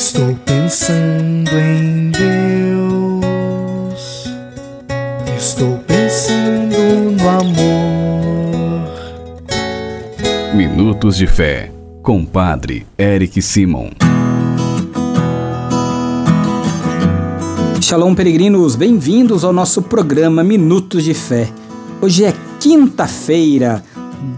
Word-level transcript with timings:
Estou 0.00 0.34
pensando 0.46 1.50
em 1.58 2.10
Deus. 2.10 3.20
Estou 5.36 5.76
pensando 5.86 6.78
no 7.20 7.28
amor. 7.28 8.88
Minutos 10.54 11.18
de 11.18 11.26
Fé, 11.26 11.70
com 12.02 12.24
Padre 12.24 12.86
Eric 12.98 13.42
Simon. 13.42 13.90
Shalom, 17.82 18.14
peregrinos, 18.14 18.76
bem-vindos 18.76 19.44
ao 19.44 19.52
nosso 19.52 19.82
programa 19.82 20.42
Minutos 20.42 21.04
de 21.04 21.12
Fé. 21.12 21.46
Hoje 22.00 22.24
é 22.24 22.32
quinta-feira, 22.58 23.84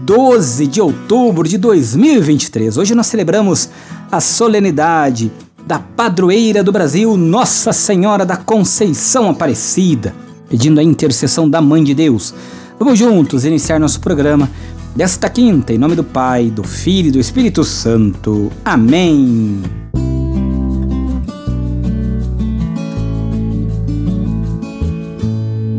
12 0.01 0.67
de 0.67 0.81
outubro 0.81 1.47
de 1.47 1.57
2023. 1.57 2.75
Hoje 2.77 2.93
nós 2.93 3.07
celebramos 3.07 3.69
a 4.11 4.19
solenidade 4.19 5.31
da 5.65 5.79
padroeira 5.79 6.63
do 6.63 6.71
Brasil, 6.71 7.15
Nossa 7.15 7.71
Senhora 7.71 8.25
da 8.25 8.35
Conceição 8.35 9.29
Aparecida, 9.29 10.13
pedindo 10.49 10.79
a 10.79 10.83
intercessão 10.83 11.49
da 11.49 11.61
Mãe 11.61 11.83
de 11.83 11.93
Deus. 11.93 12.33
Vamos 12.77 12.99
juntos 12.99 13.45
iniciar 13.45 13.79
nosso 13.79 13.99
programa 14.01 14.49
desta 14.95 15.29
quinta, 15.29 15.73
em 15.73 15.77
nome 15.77 15.95
do 15.95 16.03
Pai, 16.03 16.49
do 16.49 16.63
Filho 16.63 17.07
e 17.07 17.11
do 17.11 17.19
Espírito 17.19 17.63
Santo. 17.63 18.51
Amém. 18.63 19.61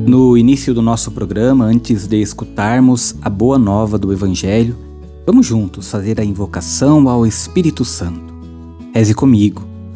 No 0.06 0.36
início 0.36 0.72
do 0.72 0.80
nosso 0.80 1.10
programa, 1.10 1.64
antes 1.64 2.06
de 2.06 2.20
escutarmos 2.20 3.16
a 3.20 3.28
boa 3.28 3.58
nova 3.58 3.98
do 3.98 4.12
Evangelho, 4.12 4.76
vamos 5.26 5.46
juntos 5.46 5.90
fazer 5.90 6.20
a 6.20 6.24
invocação 6.24 7.08
ao 7.08 7.26
Espírito 7.26 7.84
Santo. 7.84 8.34
Reze 8.94 9.14
comigo 9.14 9.73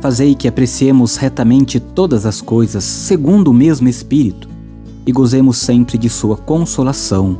fazei 0.00 0.34
que 0.34 0.48
apreciemos 0.48 1.16
retamente 1.16 1.80
todas 1.80 2.24
as 2.24 2.40
coisas 2.40 2.84
segundo 2.84 3.48
o 3.48 3.54
mesmo 3.54 3.88
Espírito 3.88 4.48
e 5.06 5.12
gozemos 5.12 5.58
sempre 5.58 5.98
de 5.98 6.08
Sua 6.08 6.36
consolação. 6.36 7.38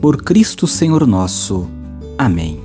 Por 0.00 0.22
Cristo 0.22 0.66
Senhor 0.66 1.06
nosso. 1.06 1.66
Amém. 2.16 2.60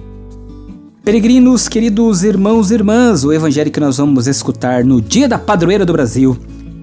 Peregrinos, 1.03 1.67
queridos 1.67 2.23
irmãos 2.23 2.71
e 2.71 2.75
irmãs, 2.75 3.25
o 3.25 3.33
evangelho 3.33 3.71
que 3.71 3.79
nós 3.79 3.97
vamos 3.97 4.27
escutar 4.27 4.85
no 4.85 5.01
Dia 5.01 5.27
da 5.27 5.37
Padroeira 5.37 5.85
do 5.85 5.91
Brasil 5.91 6.37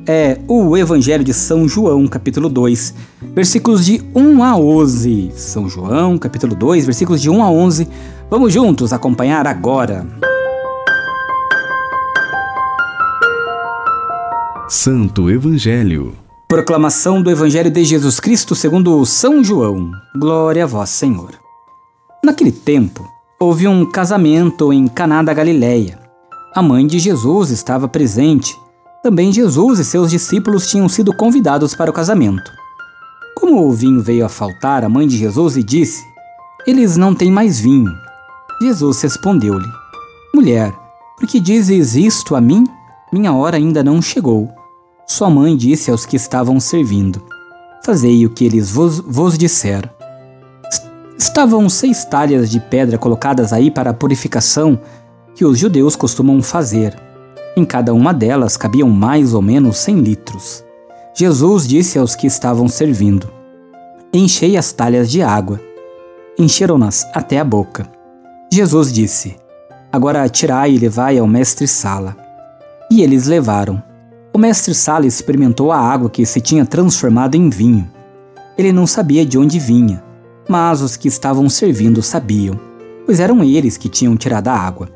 é 0.06 0.38
o 0.48 0.76
Evangelho 0.76 1.22
de 1.22 1.32
São 1.32 1.68
João, 1.68 2.06
capítulo 2.08 2.48
2, 2.48 2.94
versículos 3.34 3.84
de 3.84 4.02
1 4.14 4.42
a 4.42 4.56
11. 4.56 5.32
São 5.36 5.68
João, 5.68 6.18
capítulo 6.18 6.54
2, 6.54 6.84
versículos 6.84 7.22
de 7.22 7.30
1 7.30 7.42
a 7.42 7.50
11. 7.50 7.88
Vamos 8.28 8.52
juntos 8.52 8.92
acompanhar 8.92 9.46
agora. 9.46 10.06
Santo 14.70 15.28
Evangelho. 15.28 16.16
Proclamação 16.46 17.20
do 17.20 17.28
Evangelho 17.28 17.72
de 17.72 17.84
Jesus 17.84 18.20
Cristo 18.20 18.54
segundo 18.54 19.04
São 19.04 19.42
João. 19.42 19.90
Glória 20.16 20.62
a 20.62 20.66
vós, 20.68 20.90
Senhor. 20.90 21.32
Naquele 22.24 22.52
tempo, 22.52 23.04
houve 23.40 23.66
um 23.66 23.84
casamento 23.84 24.72
em 24.72 24.86
Caná 24.86 25.24
da 25.24 25.34
Galileia. 25.34 25.98
A 26.54 26.62
mãe 26.62 26.86
de 26.86 27.00
Jesus 27.00 27.50
estava 27.50 27.88
presente 27.88 28.56
também 29.02 29.32
Jesus 29.32 29.80
e 29.80 29.84
seus 29.84 30.08
discípulos 30.08 30.70
tinham 30.70 30.88
sido 30.88 31.12
convidados 31.12 31.74
para 31.74 31.90
o 31.90 31.94
casamento. 31.94 32.52
Como 33.34 33.66
o 33.66 33.72
vinho 33.72 34.00
veio 34.00 34.24
a 34.24 34.28
faltar, 34.28 34.84
a 34.84 34.88
mãe 34.88 35.08
de 35.08 35.18
Jesus 35.18 35.56
lhe 35.56 35.64
disse: 35.64 36.04
Eles 36.64 36.96
não 36.96 37.12
têm 37.12 37.32
mais 37.32 37.58
vinho. 37.58 37.90
Jesus 38.62 39.02
respondeu-lhe: 39.02 39.68
Mulher, 40.32 40.72
por 41.18 41.28
que 41.28 41.40
dizes 41.40 41.96
isto 41.96 42.36
a 42.36 42.40
mim? 42.40 42.64
Minha 43.12 43.32
hora 43.32 43.56
ainda 43.56 43.82
não 43.82 44.00
chegou. 44.00 44.59
Sua 45.10 45.28
mãe 45.28 45.56
disse 45.56 45.90
aos 45.90 46.06
que 46.06 46.14
estavam 46.14 46.60
servindo: 46.60 47.20
Fazei 47.84 48.24
o 48.24 48.30
que 48.30 48.44
eles 48.44 48.70
vos, 48.70 49.00
vos 49.00 49.36
disser. 49.36 49.90
Estavam 51.18 51.68
seis 51.68 52.04
talhas 52.04 52.48
de 52.48 52.60
pedra 52.60 52.96
colocadas 52.96 53.52
aí 53.52 53.72
para 53.72 53.90
a 53.90 53.92
purificação 53.92 54.78
que 55.34 55.44
os 55.44 55.58
judeus 55.58 55.96
costumam 55.96 56.40
fazer. 56.40 56.96
Em 57.56 57.64
cada 57.64 57.92
uma 57.92 58.14
delas 58.14 58.56
cabiam 58.56 58.88
mais 58.88 59.34
ou 59.34 59.42
menos 59.42 59.78
cem 59.78 59.98
litros. 59.98 60.64
Jesus 61.12 61.66
disse 61.66 61.98
aos 61.98 62.14
que 62.14 62.28
estavam 62.28 62.68
servindo: 62.68 63.28
Enchei 64.14 64.56
as 64.56 64.70
talhas 64.70 65.10
de 65.10 65.22
água. 65.22 65.60
Encheram-nas 66.38 67.04
até 67.12 67.40
a 67.40 67.44
boca. 67.44 67.84
Jesus 68.52 68.92
disse: 68.92 69.34
Agora 69.90 70.28
tirai 70.28 70.70
e 70.70 70.78
levai 70.78 71.18
ao 71.18 71.26
mestre-sala. 71.26 72.16
E 72.88 73.02
eles 73.02 73.26
levaram. 73.26 73.89
O 74.32 74.38
mestre-sala 74.38 75.06
experimentou 75.06 75.72
a 75.72 75.78
água 75.78 76.08
que 76.08 76.24
se 76.24 76.40
tinha 76.40 76.64
transformado 76.64 77.34
em 77.34 77.50
vinho. 77.50 77.90
Ele 78.56 78.72
não 78.72 78.86
sabia 78.86 79.26
de 79.26 79.36
onde 79.36 79.58
vinha, 79.58 80.02
mas 80.48 80.80
os 80.82 80.96
que 80.96 81.08
estavam 81.08 81.48
servindo 81.48 82.02
sabiam, 82.02 82.58
pois 83.04 83.18
eram 83.18 83.42
eles 83.42 83.76
que 83.76 83.88
tinham 83.88 84.16
tirado 84.16 84.48
a 84.48 84.54
água. 84.54 84.88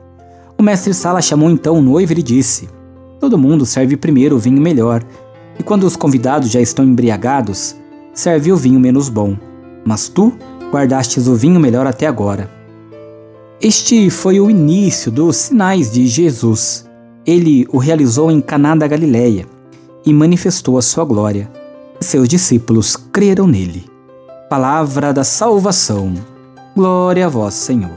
O 0.57 0.63
mestre 0.63 0.95
Sala 0.95 1.21
chamou 1.21 1.51
então 1.51 1.79
o 1.79 1.83
noivo 1.83 2.13
e 2.13 2.15
lhe 2.15 2.23
disse: 2.23 2.69
Todo 3.19 3.39
mundo 3.39 3.67
serve 3.67 3.97
primeiro 3.97 4.37
o 4.37 4.39
vinho 4.39 4.61
melhor, 4.61 5.03
e 5.59 5.63
quando 5.63 5.85
os 5.85 5.97
convidados 5.97 6.51
já 6.51 6.61
estão 6.61 6.85
embriagados, 6.85 7.75
serve 8.13 8.53
o 8.53 8.57
vinho 8.57 8.79
menos 8.79 9.09
bom. 9.09 9.37
Mas 9.85 10.09
tu 10.09 10.33
guardastes 10.71 11.27
o 11.27 11.35
vinho 11.35 11.59
melhor 11.59 11.87
até 11.87 12.07
agora. 12.07 12.51
Este 13.61 14.11
foi 14.11 14.41
o 14.41 14.51
início 14.51 15.11
dos 15.11 15.37
sinais 15.37 15.91
de 15.91 16.07
Jesus. 16.07 16.84
Ele 17.27 17.67
o 17.73 17.79
realizou 17.79 18.31
em 18.31 18.41
Caná 18.41 18.75
da 18.75 18.87
Galileia 18.87 19.47
e 20.05 20.13
manifestou 20.13 20.77
a 20.77 20.83
sua 20.83 21.05
glória. 21.05 21.51
Seus 21.99 22.29
discípulos 22.29 22.97
creram 22.97 23.47
nele. 23.47 23.87
Palavra 24.51 25.11
da 25.11 25.25
salvação. 25.25 26.13
Glória 26.77 27.25
a 27.25 27.29
vós, 27.31 27.55
Senhor. 27.55 27.91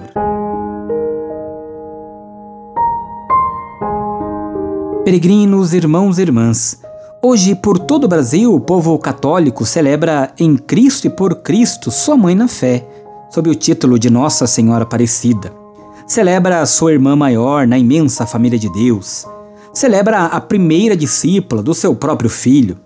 Peregrinos, 5.04 5.74
irmãos 5.74 6.20
e 6.20 6.22
irmãs, 6.22 6.82
hoje 7.22 7.54
por 7.54 7.80
todo 7.80 8.06
o 8.06 8.08
Brasil 8.08 8.54
o 8.54 8.60
povo 8.62 8.98
católico 8.98 9.66
celebra 9.66 10.32
em 10.40 10.56
Cristo 10.56 11.08
e 11.08 11.10
por 11.10 11.36
Cristo 11.36 11.92
sua 11.92 12.16
mãe 12.16 12.34
na 12.36 12.48
fé, 12.48 12.88
sob 13.30 13.50
o 13.50 13.56
título 13.56 14.00
de 14.00 14.10
Nossa 14.10 14.48
Senhora 14.48 14.84
Aparecida. 14.84 15.67
Celebra 16.08 16.66
sua 16.66 16.94
irmã 16.94 17.18
maior 17.18 17.68
na 17.68 17.78
imensa 17.78 18.26
família 18.26 18.58
de 18.58 18.72
Deus. 18.72 19.26
Celebra 19.74 20.28
a 20.28 20.40
primeira 20.40 20.96
discípula 20.96 21.62
do 21.62 21.74
seu 21.74 21.94
próprio 21.94 22.30
filho. 22.30 22.80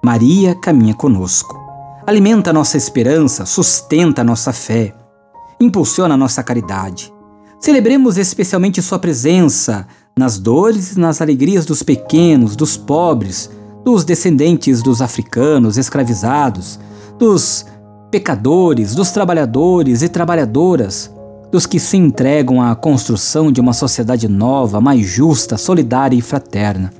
Maria 0.00 0.54
caminha 0.54 0.94
conosco. 0.94 1.58
Alimenta 2.06 2.52
nossa 2.52 2.76
esperança, 2.76 3.44
sustenta 3.44 4.22
nossa 4.22 4.52
fé, 4.52 4.94
impulsiona 5.60 6.16
nossa 6.16 6.40
caridade. 6.40 7.12
Celebremos 7.58 8.16
especialmente 8.16 8.80
sua 8.80 9.00
presença 9.00 9.84
nas 10.16 10.38
dores 10.38 10.92
e 10.92 11.00
nas 11.00 11.20
alegrias 11.20 11.66
dos 11.66 11.82
pequenos, 11.82 12.54
dos 12.54 12.76
pobres, 12.76 13.50
dos 13.84 14.04
descendentes 14.04 14.84
dos 14.84 15.02
africanos 15.02 15.76
escravizados, 15.76 16.78
dos 17.18 17.66
pecadores, 18.08 18.94
dos 18.94 19.10
trabalhadores 19.10 20.00
e 20.00 20.08
trabalhadoras, 20.08 21.10
dos 21.50 21.66
que 21.66 21.78
se 21.78 21.96
entregam 21.96 22.60
à 22.60 22.74
construção 22.74 23.50
de 23.50 23.60
uma 23.60 23.72
sociedade 23.72 24.28
nova, 24.28 24.80
mais 24.80 25.06
justa, 25.06 25.56
solidária 25.56 26.16
e 26.16 26.22
fraterna. 26.22 26.92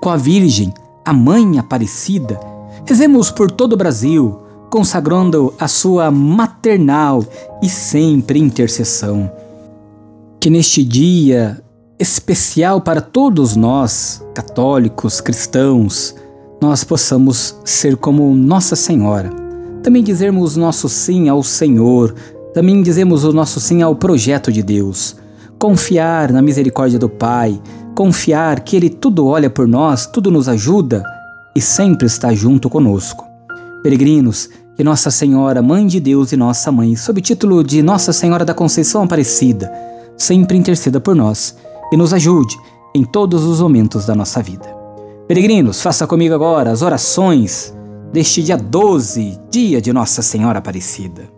Com 0.00 0.10
a 0.10 0.16
Virgem, 0.16 0.72
a 1.04 1.12
Mãe 1.12 1.58
Aparecida, 1.58 2.38
rezemos 2.86 3.30
por 3.30 3.50
todo 3.50 3.72
o 3.72 3.76
Brasil, 3.76 4.40
consagrando 4.70 5.54
a 5.58 5.66
sua 5.66 6.10
maternal 6.10 7.24
e 7.62 7.68
sempre 7.68 8.38
intercessão. 8.38 9.30
Que 10.38 10.50
neste 10.50 10.84
dia 10.84 11.62
especial 11.98 12.80
para 12.80 13.00
todos 13.00 13.56
nós, 13.56 14.22
católicos, 14.34 15.20
cristãos, 15.20 16.14
nós 16.60 16.84
possamos 16.84 17.56
ser 17.64 17.96
como 17.96 18.34
Nossa 18.34 18.76
Senhora. 18.76 19.30
Também 19.82 20.02
dizermos 20.02 20.56
nosso 20.56 20.88
sim 20.88 21.28
ao 21.28 21.42
Senhor, 21.42 22.14
também 22.58 22.82
dizemos 22.82 23.22
o 23.22 23.32
nosso 23.32 23.60
sim 23.60 23.82
ao 23.82 23.94
projeto 23.94 24.50
de 24.50 24.64
Deus. 24.64 25.14
Confiar 25.60 26.32
na 26.32 26.42
misericórdia 26.42 26.98
do 26.98 27.08
Pai, 27.08 27.62
confiar 27.94 28.58
que 28.58 28.74
Ele 28.74 28.90
tudo 28.90 29.28
olha 29.28 29.48
por 29.48 29.68
nós, 29.68 30.06
tudo 30.06 30.28
nos 30.28 30.48
ajuda 30.48 31.04
e 31.54 31.60
sempre 31.60 32.08
está 32.08 32.34
junto 32.34 32.68
conosco. 32.68 33.24
Peregrinos, 33.80 34.50
que 34.74 34.82
Nossa 34.82 35.08
Senhora, 35.08 35.62
Mãe 35.62 35.86
de 35.86 36.00
Deus 36.00 36.32
e 36.32 36.36
Nossa 36.36 36.72
Mãe, 36.72 36.96
sob 36.96 37.20
título 37.20 37.62
de 37.62 37.80
Nossa 37.80 38.12
Senhora 38.12 38.44
da 38.44 38.52
Conceição 38.52 39.04
Aparecida, 39.04 39.72
sempre 40.16 40.56
interceda 40.56 40.98
por 40.98 41.14
nós 41.14 41.56
e 41.92 41.96
nos 41.96 42.12
ajude 42.12 42.56
em 42.92 43.04
todos 43.04 43.44
os 43.44 43.60
momentos 43.60 44.04
da 44.04 44.16
nossa 44.16 44.42
vida. 44.42 44.66
Peregrinos, 45.28 45.80
faça 45.80 46.08
comigo 46.08 46.34
agora 46.34 46.72
as 46.72 46.82
orações 46.82 47.72
deste 48.12 48.42
dia 48.42 48.56
12, 48.56 49.38
dia 49.48 49.80
de 49.80 49.92
Nossa 49.92 50.22
Senhora 50.22 50.58
Aparecida. 50.58 51.37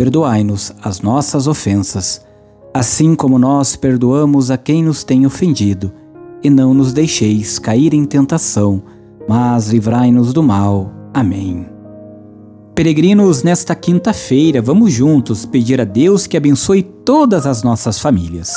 Perdoai-nos 0.00 0.72
as 0.82 1.02
nossas 1.02 1.46
ofensas, 1.46 2.24
assim 2.72 3.14
como 3.14 3.38
nós 3.38 3.76
perdoamos 3.76 4.50
a 4.50 4.56
quem 4.56 4.82
nos 4.82 5.04
tem 5.04 5.26
ofendido. 5.26 5.92
E 6.42 6.48
não 6.48 6.72
nos 6.72 6.94
deixeis 6.94 7.58
cair 7.58 7.92
em 7.92 8.06
tentação, 8.06 8.82
mas 9.28 9.68
livrai-nos 9.68 10.32
do 10.32 10.42
mal. 10.42 10.90
Amém. 11.12 11.66
Peregrinos, 12.74 13.42
nesta 13.42 13.74
quinta-feira, 13.74 14.62
vamos 14.62 14.90
juntos 14.90 15.44
pedir 15.44 15.82
a 15.82 15.84
Deus 15.84 16.26
que 16.26 16.38
abençoe 16.38 16.82
todas 16.82 17.46
as 17.46 17.62
nossas 17.62 17.98
famílias. 17.98 18.54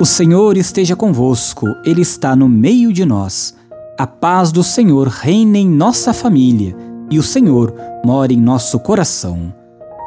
O 0.00 0.04
Senhor 0.04 0.56
esteja 0.56 0.96
convosco, 0.96 1.68
Ele 1.84 2.02
está 2.02 2.34
no 2.34 2.48
meio 2.48 2.92
de 2.92 3.04
nós. 3.04 3.54
A 3.96 4.04
paz 4.04 4.50
do 4.50 4.64
Senhor 4.64 5.06
reina 5.06 5.58
em 5.58 5.68
nossa 5.68 6.12
família 6.12 6.76
e 7.08 7.20
o 7.20 7.22
Senhor 7.22 7.72
mora 8.04 8.32
em 8.32 8.40
nosso 8.40 8.80
coração. 8.80 9.54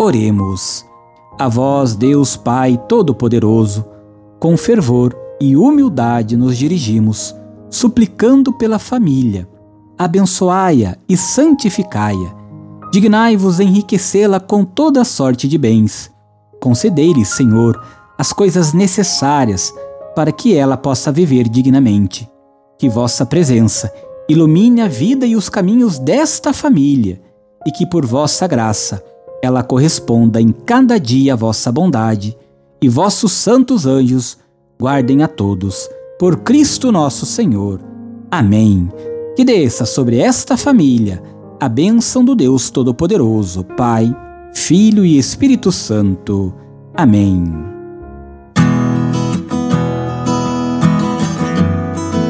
Oremos. 0.01 0.85
A 1.37 1.47
vós, 1.47 1.95
Deus 1.95 2.35
Pai 2.35 2.79
Todo-Poderoso, 2.87 3.85
com 4.39 4.55
fervor 4.57 5.15
e 5.39 5.55
humildade 5.55 6.35
nos 6.35 6.57
dirigimos, 6.57 7.35
suplicando 7.69 8.51
pela 8.53 8.79
família. 8.79 9.47
Abençoai-a 9.97 10.97
e 11.07 11.17
santificai-a 11.17 12.39
Dignai-vos 12.91 13.59
enriquecê-la 13.59 14.39
com 14.39 14.65
toda 14.65 15.03
sorte 15.03 15.47
de 15.47 15.59
bens. 15.59 16.09
Concedei-lhe, 16.59 17.23
Senhor, 17.23 17.79
as 18.17 18.33
coisas 18.33 18.73
necessárias 18.73 19.71
para 20.15 20.31
que 20.31 20.55
ela 20.55 20.75
possa 20.75 21.11
viver 21.11 21.47
dignamente. 21.47 22.27
Que 22.79 22.89
vossa 22.89 23.27
presença 23.27 23.93
ilumine 24.27 24.81
a 24.81 24.87
vida 24.87 25.25
e 25.25 25.35
os 25.35 25.49
caminhos 25.49 25.99
desta 25.99 26.51
família, 26.51 27.21
e 27.65 27.71
que 27.71 27.85
por 27.85 28.05
vossa 28.05 28.47
graça 28.47 29.03
ela 29.41 29.63
corresponda 29.63 30.41
em 30.41 30.51
cada 30.51 30.99
dia 30.99 31.33
à 31.33 31.35
vossa 31.35 31.71
bondade, 31.71 32.37
e 32.81 32.87
vossos 32.87 33.31
santos 33.31 33.85
anjos 33.85 34.37
guardem 34.79 35.23
a 35.23 35.27
todos. 35.27 35.89
Por 36.17 36.37
Cristo 36.37 36.91
nosso 36.91 37.25
Senhor. 37.25 37.79
Amém. 38.31 38.89
Que 39.35 39.43
desça 39.43 39.85
sobre 39.85 40.17
esta 40.17 40.57
família 40.57 41.21
a 41.59 41.67
bênção 41.67 42.23
do 42.23 42.35
Deus 42.35 42.69
Todo-Poderoso, 42.69 43.65
Pai, 43.75 44.15
Filho 44.53 45.05
e 45.05 45.17
Espírito 45.17 45.71
Santo. 45.71 46.53
Amém. 46.95 47.43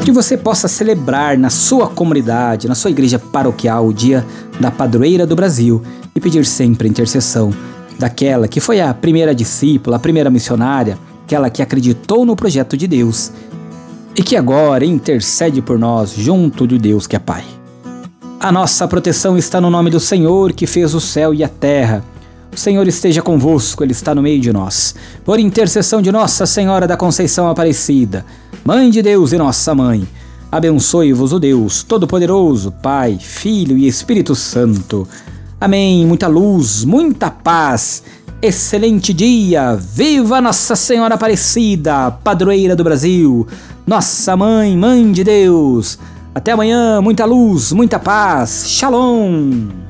Que 0.04 0.10
você 0.10 0.36
possa 0.36 0.66
celebrar 0.66 1.38
na 1.38 1.50
sua 1.50 1.86
comunidade, 1.86 2.66
na 2.66 2.74
sua 2.74 2.90
igreja 2.90 3.18
paroquial, 3.18 3.86
o 3.86 3.94
dia 3.94 4.26
da 4.60 4.70
padroeira 4.70 5.26
do 5.26 5.34
Brasil 5.34 5.82
e 6.14 6.20
pedir 6.20 6.44
sempre 6.44 6.86
a 6.86 6.90
intercessão 6.90 7.52
daquela 7.98 8.46
que 8.46 8.60
foi 8.60 8.80
a 8.80 8.92
primeira 8.94 9.34
discípula, 9.34 9.96
a 9.96 10.00
primeira 10.00 10.30
missionária, 10.30 10.98
aquela 11.24 11.50
que 11.50 11.62
acreditou 11.62 12.24
no 12.24 12.36
projeto 12.36 12.76
de 12.76 12.86
Deus 12.86 13.32
e 14.16 14.22
que 14.22 14.36
agora 14.36 14.84
intercede 14.84 15.62
por 15.62 15.78
nós 15.78 16.12
junto 16.12 16.66
de 16.66 16.78
Deus 16.78 17.06
que 17.06 17.16
é 17.16 17.18
Pai. 17.18 17.44
A 18.38 18.50
nossa 18.50 18.88
proteção 18.88 19.36
está 19.36 19.60
no 19.60 19.70
nome 19.70 19.90
do 19.90 20.00
Senhor 20.00 20.52
que 20.52 20.66
fez 20.66 20.94
o 20.94 21.00
céu 21.00 21.34
e 21.34 21.44
a 21.44 21.48
terra. 21.48 22.02
O 22.52 22.56
Senhor 22.56 22.88
esteja 22.88 23.22
convosco, 23.22 23.84
Ele 23.84 23.92
está 23.92 24.14
no 24.14 24.22
meio 24.22 24.40
de 24.40 24.52
nós. 24.52 24.94
Por 25.24 25.38
intercessão 25.38 26.02
de 26.02 26.10
Nossa 26.10 26.46
Senhora 26.46 26.86
da 26.86 26.96
Conceição 26.96 27.48
Aparecida, 27.48 28.24
Mãe 28.64 28.90
de 28.90 29.02
Deus 29.02 29.32
e 29.32 29.38
Nossa 29.38 29.74
Mãe, 29.74 30.08
abençoe-vos 30.50 31.32
o 31.32 31.38
Deus 31.38 31.82
Todo-Poderoso, 31.82 32.72
Pai, 32.82 33.18
Filho 33.20 33.76
e 33.76 33.86
Espírito 33.86 34.34
Santo. 34.34 35.06
Amém. 35.60 36.06
Muita 36.06 36.26
luz, 36.26 36.84
muita 36.84 37.30
paz. 37.30 38.02
Excelente 38.42 39.12
dia! 39.12 39.76
Viva 39.76 40.40
Nossa 40.40 40.74
Senhora 40.74 41.14
Aparecida, 41.14 42.10
padroeira 42.10 42.74
do 42.74 42.82
Brasil! 42.82 43.46
Nossa 43.86 44.34
Mãe, 44.34 44.74
Mãe 44.74 45.12
de 45.12 45.22
Deus! 45.22 45.98
Até 46.34 46.52
amanhã, 46.52 47.02
muita 47.02 47.26
luz, 47.26 47.72
muita 47.72 47.98
paz. 47.98 48.64
Shalom! 48.66 49.89